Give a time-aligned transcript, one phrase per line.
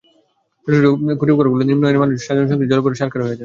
[0.67, 3.39] ছোট ছোট খুপরিঘরগুলোতে নিম্ন আয়ের মানুষের সাজানো সংসার জ্বলেপুড়ে ছারখার হয়ে যায়।